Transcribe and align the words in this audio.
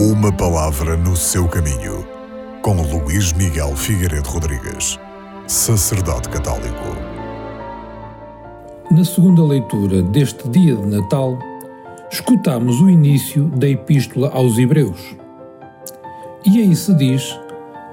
Uma 0.00 0.30
palavra 0.30 0.96
no 0.96 1.16
seu 1.16 1.48
caminho, 1.48 2.06
com 2.62 2.80
Luís 2.82 3.32
Miguel 3.32 3.74
Figueiredo 3.74 4.28
Rodrigues, 4.28 4.96
sacerdote 5.48 6.28
católico. 6.28 6.84
Na 8.92 9.04
segunda 9.04 9.42
leitura 9.42 10.00
deste 10.00 10.48
dia 10.50 10.76
de 10.76 10.86
Natal, 10.86 11.36
escutamos 12.12 12.80
o 12.80 12.88
início 12.88 13.46
da 13.46 13.68
Epístola 13.68 14.30
aos 14.32 14.56
Hebreus. 14.56 15.16
E 16.46 16.60
aí 16.60 16.76
se 16.76 16.94
diz 16.94 17.36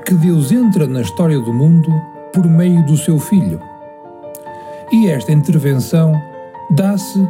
que 0.05 0.13
Deus 0.13 0.51
entra 0.51 0.85
na 0.85 1.01
história 1.01 1.39
do 1.39 1.51
mundo 1.51 1.89
por 2.31 2.45
meio 2.45 2.85
do 2.85 2.95
seu 2.95 3.17
Filho. 3.17 3.59
E 4.91 5.07
esta 5.07 5.31
intervenção 5.31 6.13
dá-se 6.69 7.27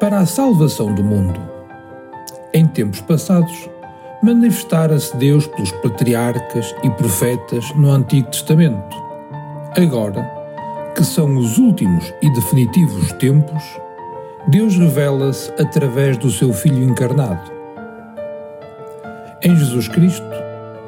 para 0.00 0.20
a 0.20 0.24
salvação 0.24 0.94
do 0.94 1.04
mundo. 1.04 1.38
Em 2.54 2.66
tempos 2.66 3.02
passados, 3.02 3.68
manifestara-se 4.24 5.14
Deus 5.18 5.46
pelos 5.48 5.70
patriarcas 5.70 6.74
e 6.82 6.88
profetas 6.88 7.70
no 7.76 7.90
Antigo 7.90 8.30
Testamento. 8.30 8.96
Agora, 9.76 10.26
que 10.96 11.04
são 11.04 11.36
os 11.36 11.58
últimos 11.58 12.10
e 12.22 12.30
definitivos 12.32 13.12
tempos, 13.12 13.62
Deus 14.48 14.78
revela-se 14.78 15.50
através 15.60 16.16
do 16.16 16.30
seu 16.30 16.54
Filho 16.54 16.82
encarnado. 16.82 17.52
Em 19.42 19.54
Jesus 19.54 19.88
Cristo, 19.88 20.24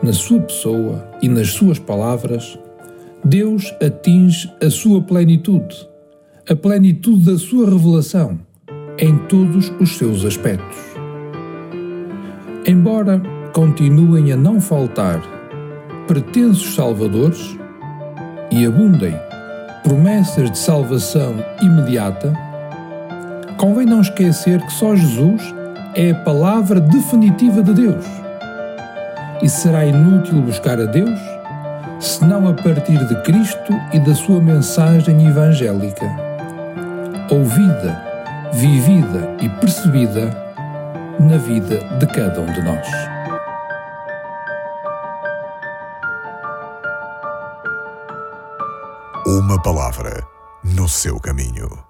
na 0.02 0.14
sua 0.14 0.40
pessoa 0.40 1.06
e 1.20 1.28
nas 1.28 1.50
suas 1.50 1.78
palavras, 1.78 2.58
Deus 3.22 3.70
atinge 3.82 4.50
a 4.64 4.70
sua 4.70 5.02
plenitude, 5.02 5.86
a 6.48 6.56
plenitude 6.56 7.30
da 7.30 7.38
sua 7.38 7.68
revelação, 7.68 8.38
em 8.98 9.18
todos 9.26 9.70
os 9.78 9.98
seus 9.98 10.24
aspectos. 10.24 10.95
Embora 12.86 13.20
continuem 13.52 14.30
a 14.30 14.36
não 14.36 14.60
faltar 14.60 15.20
pretensos 16.06 16.76
salvadores 16.76 17.58
e 18.48 18.64
abundem 18.64 19.12
promessas 19.82 20.52
de 20.52 20.56
salvação 20.56 21.34
imediata, 21.60 22.32
convém 23.56 23.86
não 23.86 24.02
esquecer 24.02 24.64
que 24.64 24.72
só 24.72 24.94
Jesus 24.94 25.42
é 25.96 26.12
a 26.12 26.14
palavra 26.20 26.80
definitiva 26.80 27.60
de 27.60 27.74
Deus. 27.74 28.06
E 29.42 29.48
será 29.48 29.84
inútil 29.84 30.40
buscar 30.40 30.80
a 30.80 30.84
Deus 30.84 31.18
senão 31.98 32.46
a 32.46 32.52
partir 32.52 33.04
de 33.04 33.20
Cristo 33.22 33.72
e 33.92 33.98
da 33.98 34.14
sua 34.14 34.40
mensagem 34.40 35.26
evangélica, 35.26 36.06
ouvida, 37.32 38.00
vivida 38.52 39.28
e 39.42 39.48
percebida 39.48 40.45
na 41.20 41.38
vida 41.38 41.78
de 41.98 42.06
cada 42.06 42.40
um 42.40 42.52
de 42.52 42.62
nós. 42.62 42.86
Uma 49.26 49.60
palavra 49.62 50.26
no 50.62 50.88
seu 50.88 51.18
caminho. 51.18 51.85